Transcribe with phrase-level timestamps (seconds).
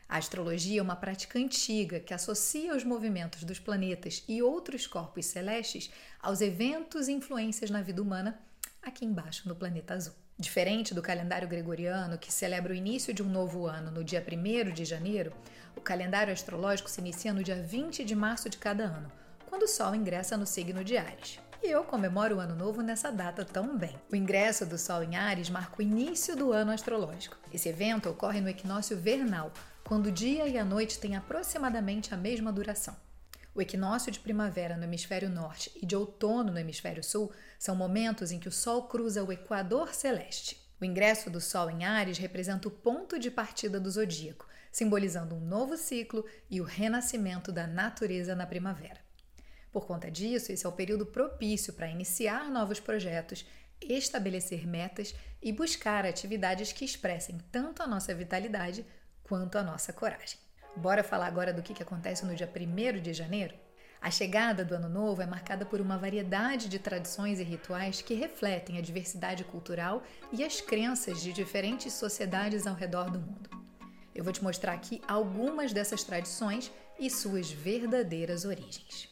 [0.08, 5.26] A astrologia é uma prática antiga que associa os movimentos dos planetas e outros corpos
[5.26, 5.90] celestes
[6.22, 8.40] aos eventos e influências na vida humana
[8.82, 10.14] aqui embaixo no planeta azul.
[10.38, 14.72] Diferente do calendário gregoriano, que celebra o início de um novo ano no dia 1
[14.72, 15.30] de janeiro,
[15.76, 19.12] o calendário astrológico se inicia no dia 20 de março de cada ano,
[19.46, 21.38] quando o Sol ingressa no signo de Ares.
[21.60, 23.94] E eu comemoro o Ano Novo nessa data também.
[24.10, 27.36] O ingresso do Sol em Ares marca o início do ano astrológico.
[27.52, 29.52] Esse evento ocorre no equinócio vernal,
[29.88, 32.94] quando o dia e a noite têm aproximadamente a mesma duração.
[33.54, 38.30] O equinócio de primavera no hemisfério norte e de outono no hemisfério sul são momentos
[38.30, 40.60] em que o Sol cruza o equador celeste.
[40.78, 45.40] O ingresso do Sol em Ares representa o ponto de partida do zodíaco, simbolizando um
[45.40, 49.00] novo ciclo e o renascimento da natureza na primavera.
[49.72, 53.46] Por conta disso, esse é o período propício para iniciar novos projetos,
[53.80, 58.84] estabelecer metas e buscar atividades que expressem tanto a nossa vitalidade
[59.28, 60.38] quanto a nossa coragem.
[60.74, 63.54] Bora falar agora do que acontece no dia 1 de janeiro?
[64.00, 68.14] A chegada do Ano Novo é marcada por uma variedade de tradições e rituais que
[68.14, 73.50] refletem a diversidade cultural e as crenças de diferentes sociedades ao redor do mundo.
[74.14, 79.08] Eu vou te mostrar aqui algumas dessas tradições e suas verdadeiras origens.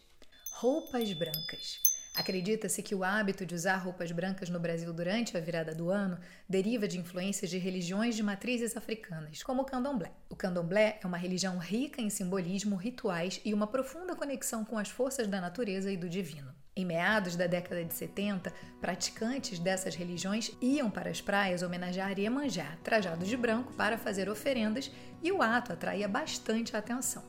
[0.53, 1.86] Roupas brancas.
[2.17, 6.19] Acredita-se que o hábito de usar roupas brancas no Brasil durante a virada do ano
[6.49, 10.11] deriva de influências de religiões de matrizes africanas, como o candomblé.
[10.31, 14.89] O candomblé é uma religião rica em simbolismo, rituais e uma profunda conexão com as
[14.89, 16.55] forças da natureza e do divino.
[16.75, 18.51] Em meados da década de 70,
[18.81, 24.91] praticantes dessas religiões iam para as praias homenagear Iemanjá, trajados de branco, para fazer oferendas,
[25.23, 27.23] e o ato atraía bastante a atenção.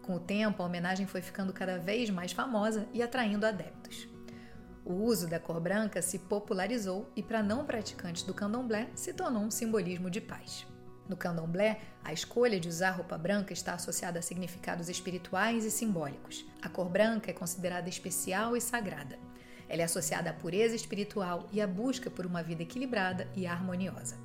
[0.00, 4.11] Com o tempo, a homenagem foi ficando cada vez mais famosa e atraindo adeptos.
[4.84, 9.42] O uso da cor branca se popularizou e, para não praticantes do candomblé, se tornou
[9.42, 10.66] um simbolismo de paz.
[11.08, 16.44] No candomblé, a escolha de usar roupa branca está associada a significados espirituais e simbólicos.
[16.60, 19.18] A cor branca é considerada especial e sagrada.
[19.68, 24.16] Ela é associada à pureza espiritual e à busca por uma vida equilibrada e harmoniosa.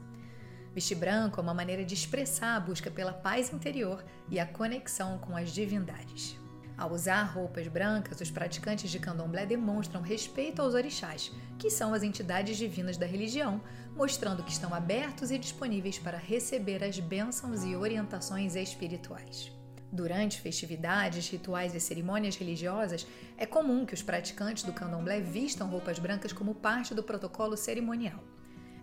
[0.73, 5.17] Vestir branco é uma maneira de expressar a busca pela paz interior e a conexão
[5.19, 6.37] com as divindades.
[6.77, 12.03] Ao usar roupas brancas, os praticantes de candomblé demonstram respeito aos orixás, que são as
[12.03, 13.59] entidades divinas da religião,
[13.95, 19.51] mostrando que estão abertos e disponíveis para receber as bênçãos e orientações espirituais.
[19.91, 25.97] Durante festividades, rituais e cerimônias religiosas, é comum que os praticantes do candomblé vistam roupas
[25.97, 28.23] brancas como parte do protocolo cerimonial.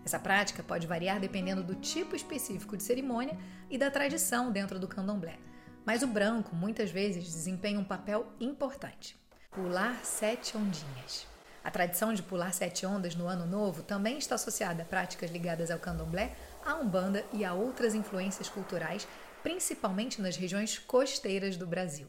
[0.03, 3.37] Essa prática pode variar dependendo do tipo específico de cerimônia
[3.69, 5.39] e da tradição dentro do candomblé.
[5.85, 9.15] Mas o branco muitas vezes desempenha um papel importante:
[9.51, 11.27] pular sete ondinhas.
[11.63, 15.69] A tradição de pular sete ondas no Ano Novo também está associada a práticas ligadas
[15.69, 16.35] ao candomblé,
[16.65, 19.07] à umbanda e a outras influências culturais,
[19.43, 22.07] principalmente nas regiões costeiras do Brasil.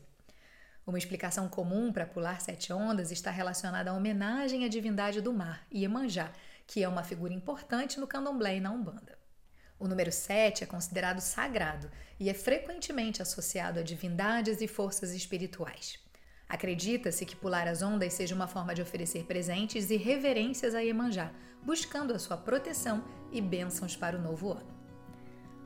[0.86, 5.66] Uma explicação comum para pular sete ondas está relacionada à homenagem à divindade do mar,
[5.72, 6.30] Iemanjá,
[6.66, 9.15] que é uma figura importante no candomblé e na umbanda.
[9.78, 15.98] O número 7 é considerado sagrado e é frequentemente associado a divindades e forças espirituais.
[16.48, 21.32] Acredita-se que pular as ondas seja uma forma de oferecer presentes e reverências a Iemanjá,
[21.62, 24.74] buscando a sua proteção e bênçãos para o novo ano.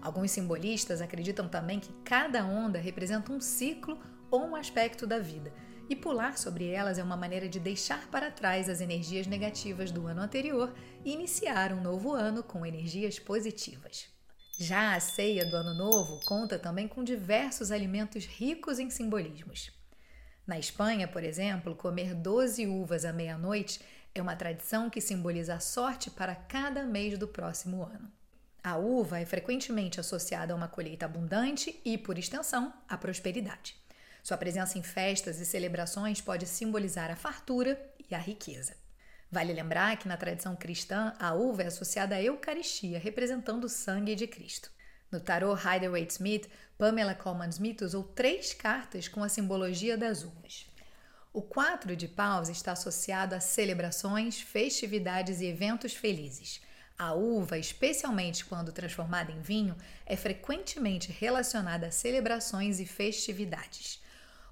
[0.02, 3.98] Alguns simbolistas acreditam também que cada onda representa um ciclo
[4.30, 5.52] ou um aspecto da vida,
[5.90, 10.06] e pular sobre elas é uma maneira de deixar para trás as energias negativas do
[10.06, 10.72] ano anterior
[11.04, 14.06] e iniciar um novo ano com energias positivas.
[14.56, 19.72] Já a ceia do Ano Novo conta também com diversos alimentos ricos em simbolismos.
[20.46, 23.80] Na Espanha, por exemplo, comer 12 uvas à meia-noite
[24.14, 28.08] é uma tradição que simboliza a sorte para cada mês do próximo ano.
[28.62, 33.79] A uva é frequentemente associada a uma colheita abundante e, por extensão, à prosperidade.
[34.22, 37.80] Sua presença em festas e celebrações pode simbolizar a fartura
[38.10, 38.76] e a riqueza.
[39.30, 44.16] Vale lembrar que na tradição cristã, a uva é associada à Eucaristia, representando o sangue
[44.16, 44.70] de Cristo.
[45.10, 50.66] No tarô Rider-Waite-Smith, Pamela Coleman-Smith usou três cartas com a simbologia das uvas.
[51.32, 56.60] O quatro de paus está associado a celebrações, festividades e eventos felizes.
[56.98, 64.02] A uva, especialmente quando transformada em vinho, é frequentemente relacionada a celebrações e festividades.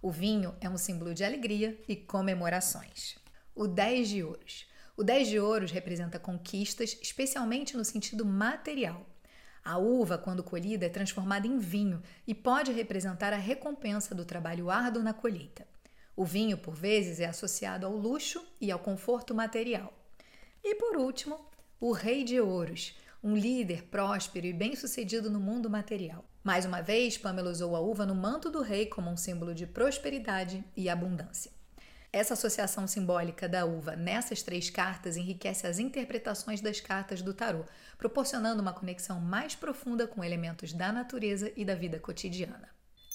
[0.00, 3.16] O vinho é um símbolo de alegria e comemorações.
[3.54, 4.66] O 10 de ouros.
[4.96, 9.04] O 10 de ouros representa conquistas, especialmente no sentido material.
[9.64, 14.70] A uva, quando colhida, é transformada em vinho e pode representar a recompensa do trabalho
[14.70, 15.66] árduo na colheita.
[16.14, 19.92] O vinho, por vezes, é associado ao luxo e ao conforto material.
[20.62, 21.38] E por último,
[21.80, 26.24] o Rei de Ouros, um líder próspero e bem-sucedido no mundo material.
[26.42, 29.66] Mais uma vez, Pamela usou a uva no manto do rei como um símbolo de
[29.66, 31.50] prosperidade e abundância.
[32.12, 37.64] Essa associação simbólica da uva nessas três cartas enriquece as interpretações das cartas do tarô,
[37.98, 42.68] proporcionando uma conexão mais profunda com elementos da natureza e da vida cotidiana.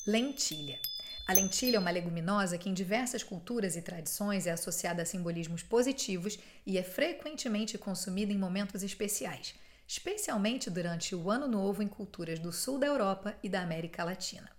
[0.06, 0.78] Lentilha.
[1.26, 5.64] A lentilha é uma leguminosa que, em diversas culturas e tradições, é associada a simbolismos
[5.64, 9.56] positivos e é frequentemente consumida em momentos especiais,
[9.94, 14.50] especialmente durante o Ano Novo em culturas do sul da Europa e da América Latina.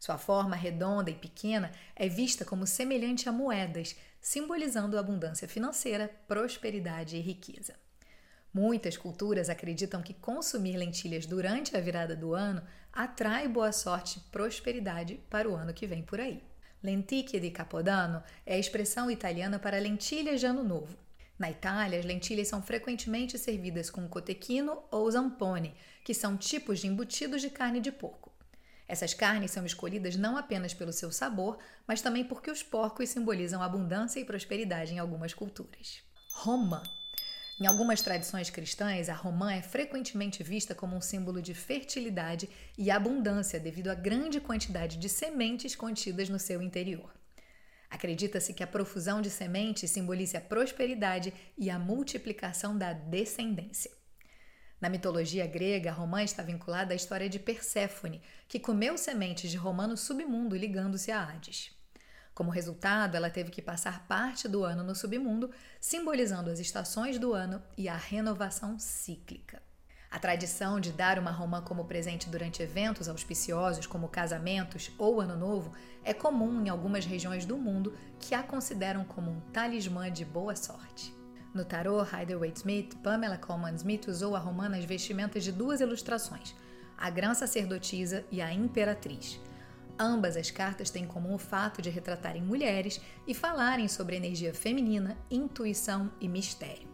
[0.00, 7.16] Sua forma redonda e pequena é vista como semelhante a moedas, simbolizando abundância financeira, prosperidade
[7.16, 7.76] e riqueza.
[8.52, 12.60] Muitas culturas acreditam que consumir lentilhas durante a virada do ano
[12.92, 16.42] atrai boa sorte e prosperidade para o ano que vem por aí.
[16.82, 20.98] Lenticchie di Capodanno é a expressão italiana para lentilhas de ano novo.
[21.40, 26.86] Na Itália, as lentilhas são frequentemente servidas com cotechino ou zampone, que são tipos de
[26.86, 28.30] embutidos de carne de porco.
[28.86, 31.56] Essas carnes são escolhidas não apenas pelo seu sabor,
[31.86, 36.02] mas também porque os porcos simbolizam abundância e prosperidade em algumas culturas.
[36.30, 36.82] Romã.
[37.58, 42.90] Em algumas tradições cristãs, a romã é frequentemente vista como um símbolo de fertilidade e
[42.90, 47.10] abundância devido à grande quantidade de sementes contidas no seu interior.
[47.90, 53.90] Acredita-se que a profusão de sementes simbolize a prosperidade e a multiplicação da descendência.
[54.80, 59.86] Na mitologia grega, romã está vinculada à história de Perséfone, que comeu sementes de romã
[59.86, 61.76] no submundo ligando-se a Hades.
[62.32, 67.34] Como resultado, ela teve que passar parte do ano no submundo, simbolizando as estações do
[67.34, 69.60] ano e a renovação cíclica.
[70.10, 75.36] A tradição de dar uma romã como presente durante eventos auspiciosos, como casamentos ou Ano
[75.36, 75.72] Novo,
[76.02, 80.56] é comum em algumas regiões do mundo que a consideram como um talismã de boa
[80.56, 81.14] sorte.
[81.54, 86.56] No tarô Rider-Waite-Smith, Pamela Coleman-Smith usou a romã nas vestimentas de duas ilustrações,
[86.98, 89.40] a Grã Sacerdotisa e a Imperatriz.
[89.96, 94.52] Ambas as cartas têm em comum o fato de retratarem mulheres e falarem sobre energia
[94.52, 96.89] feminina, intuição e mistério.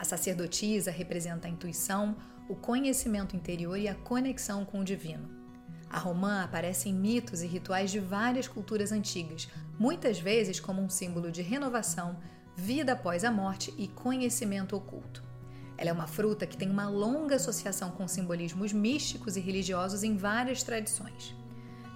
[0.00, 2.16] A sacerdotisa representa a intuição,
[2.48, 5.28] o conhecimento interior e a conexão com o divino.
[5.90, 9.46] A romã aparece em mitos e rituais de várias culturas antigas,
[9.78, 12.16] muitas vezes como um símbolo de renovação,
[12.56, 15.22] vida após a morte e conhecimento oculto.
[15.76, 20.16] Ela é uma fruta que tem uma longa associação com simbolismos místicos e religiosos em
[20.16, 21.34] várias tradições.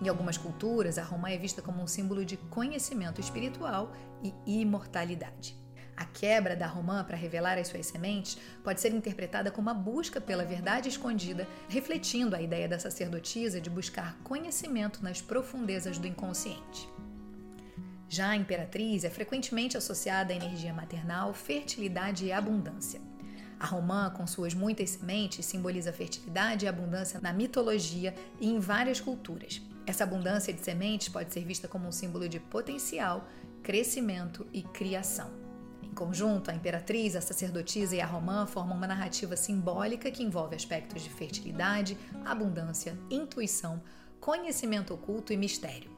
[0.03, 3.91] Em algumas culturas, a romã é vista como um símbolo de conhecimento espiritual
[4.23, 5.64] e imortalidade.
[5.97, 10.21] A quebra da romã para revelar as suas sementes pode ser interpretada como uma busca
[10.21, 16.89] pela verdade escondida, refletindo a ideia da sacerdotisa de buscar conhecimento nas profundezas do inconsciente.
[18.09, 23.01] Já a imperatriz é frequentemente associada à energia maternal, fertilidade e abundância.
[23.59, 29.01] A romã, com suas muitas sementes, simboliza fertilidade e abundância na mitologia e em várias
[29.01, 29.63] culturas.
[29.87, 33.27] Essa abundância de sementes pode ser vista como um símbolo de potencial,
[33.63, 35.44] crescimento e criação.
[35.95, 40.57] Em conjunto, a imperatriz, a sacerdotisa e a romã formam uma narrativa simbólica que envolve
[40.57, 43.81] aspectos de fertilidade, abundância, intuição,
[44.19, 45.97] conhecimento oculto e mistério.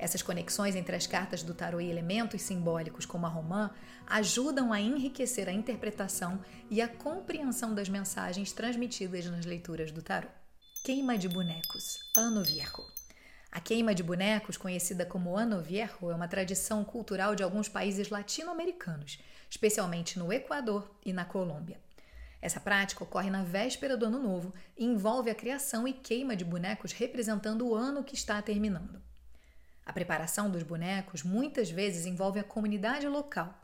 [0.00, 3.70] Essas conexões entre as cartas do tarô e elementos simbólicos como a romã
[4.04, 10.26] ajudam a enriquecer a interpretação e a compreensão das mensagens transmitidas nas leituras do tarô.
[10.84, 12.95] Queima de bonecos, Ano Viejo.
[13.56, 18.10] A queima de bonecos, conhecida como Ano Viejo, é uma tradição cultural de alguns países
[18.10, 21.80] latino-americanos, especialmente no Equador e na Colômbia.
[22.42, 26.44] Essa prática ocorre na véspera do Ano Novo e envolve a criação e queima de
[26.44, 29.00] bonecos representando o ano que está terminando.
[29.86, 33.58] A preparação dos bonecos muitas vezes envolve a comunidade local.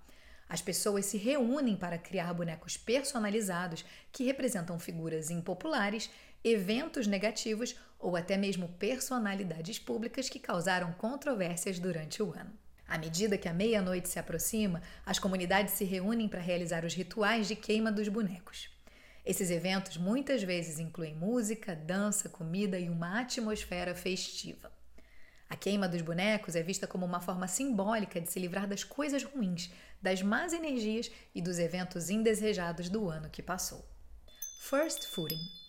[0.48, 6.10] As pessoas se reúnem para criar bonecos personalizados que representam figuras impopulares,
[6.44, 12.52] eventos negativos ou até mesmo personalidades públicas que causaram controvérsias durante o ano.
[12.86, 17.46] À medida que a meia-noite se aproxima, as comunidades se reúnem para realizar os rituais
[17.46, 18.68] de queima dos bonecos.
[19.24, 24.70] Esses eventos muitas vezes incluem música, dança, comida e uma atmosfera festiva.
[25.48, 29.22] A queima dos bonecos é vista como uma forma simbólica de se livrar das coisas
[29.22, 29.70] ruins,
[30.00, 33.86] das más energias e dos eventos indesejados do ano que passou.
[34.60, 35.61] First Footing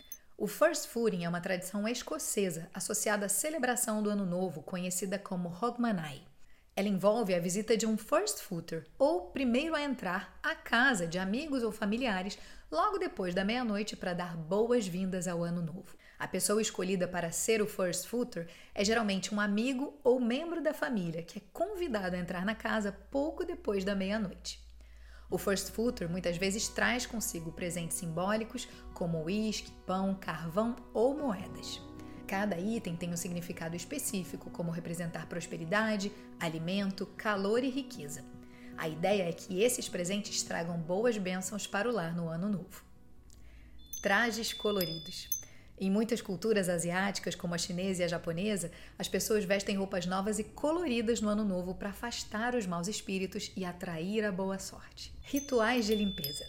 [0.44, 5.48] O First Footing é uma tradição escocesa associada à celebração do Ano Novo, conhecida como
[5.48, 6.22] Hogmanay.
[6.76, 11.18] Ela envolve a visita de um first footer, ou primeiro a entrar, à casa de
[11.18, 12.38] amigos ou familiares
[12.70, 15.96] logo depois da meia-noite para dar boas-vindas ao ano novo.
[16.20, 20.74] A pessoa escolhida para ser o first footer é geralmente um amigo ou membro da
[20.74, 24.63] família que é convidado a entrar na casa pouco depois da meia-noite.
[25.30, 31.82] O first footer muitas vezes traz consigo presentes simbólicos como uísque, pão, carvão ou moedas.
[32.28, 38.24] Cada item tem um significado específico, como representar prosperidade, alimento, calor e riqueza.
[38.78, 42.84] A ideia é que esses presentes tragam boas bênçãos para o lar no ano novo.
[44.02, 45.33] Trajes coloridos.
[45.80, 50.38] Em muitas culturas asiáticas, como a chinesa e a japonesa, as pessoas vestem roupas novas
[50.38, 55.14] e coloridas no ano novo para afastar os maus espíritos e atrair a boa sorte.
[55.24, 56.46] Rituais de limpeza.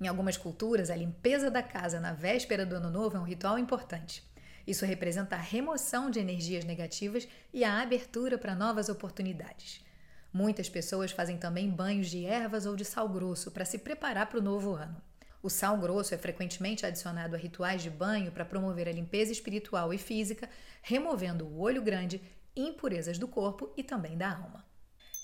[0.00, 3.58] Em algumas culturas, a limpeza da casa na véspera do ano novo é um ritual
[3.58, 4.22] importante.
[4.66, 9.84] Isso representa a remoção de energias negativas e a abertura para novas oportunidades.
[10.32, 14.40] Muitas pessoas fazem também banhos de ervas ou de sal grosso para se preparar para
[14.40, 15.00] o novo ano.
[15.44, 19.92] O sal grosso é frequentemente adicionado a rituais de banho para promover a limpeza espiritual
[19.92, 20.48] e física,
[20.80, 22.18] removendo o olho grande,
[22.56, 24.64] impurezas do corpo e também da alma.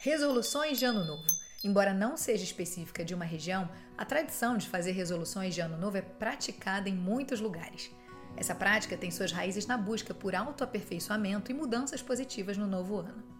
[0.02, 1.26] Resoluções de Ano Novo.
[1.64, 5.96] Embora não seja específica de uma região, a tradição de fazer resoluções de Ano Novo
[5.96, 7.90] é praticada em muitos lugares.
[8.36, 13.39] Essa prática tem suas raízes na busca por autoaperfeiçoamento e mudanças positivas no novo ano.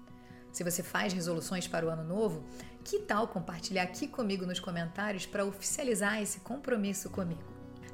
[0.53, 2.45] Se você faz resoluções para o ano novo,
[2.85, 7.43] que tal compartilhar aqui comigo nos comentários para oficializar esse compromisso comigo?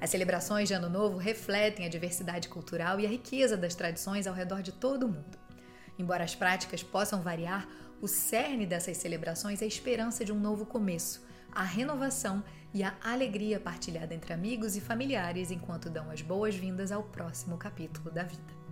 [0.00, 4.34] As celebrações de Ano Novo refletem a diversidade cultural e a riqueza das tradições ao
[4.34, 5.38] redor de todo o mundo.
[5.98, 7.66] Embora as práticas possam variar,
[8.00, 12.44] o cerne dessas celebrações é a esperança de um novo começo, a renovação
[12.74, 18.10] e a alegria partilhada entre amigos e familiares enquanto dão as boas-vindas ao próximo capítulo
[18.10, 18.65] da vida.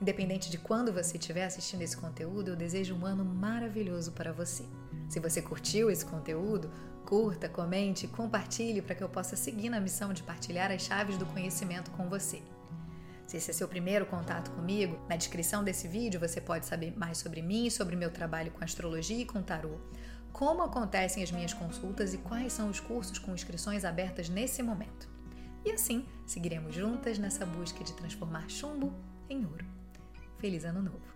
[0.00, 4.64] Independente de quando você estiver assistindo esse conteúdo, eu desejo um ano maravilhoso para você.
[5.10, 6.70] Se você curtiu esse conteúdo,
[7.04, 11.26] curta, comente, compartilhe para que eu possa seguir na missão de partilhar as chaves do
[11.26, 12.40] conhecimento com você.
[13.26, 17.18] Se esse é seu primeiro contato comigo, na descrição desse vídeo você pode saber mais
[17.18, 19.78] sobre mim, sobre meu trabalho com astrologia e com tarô,
[20.32, 25.08] como acontecem as minhas consultas e quais são os cursos com inscrições abertas nesse momento.
[25.64, 28.94] E assim, seguiremos juntas nessa busca de transformar chumbo
[29.28, 29.79] em ouro.
[30.40, 31.09] Feliz Ano Novo!